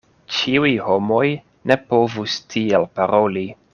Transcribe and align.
Ĉiuj 0.35 0.71
homoj 0.85 1.21
ne 1.73 1.79
povus 1.91 2.39
tiel 2.55 2.89
paroli. 3.01 3.45